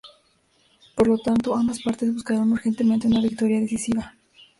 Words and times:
Por 0.95 1.07
lo 1.07 1.19
tanto, 1.19 1.55
ambas 1.55 1.83
partes 1.83 2.11
buscaron 2.11 2.51
urgentemente 2.51 3.05
una 3.07 3.21
victoria 3.21 3.59
decisiva. 3.59 4.15